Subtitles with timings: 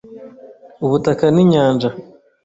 [0.85, 1.89] Ubutaka ni nyanja.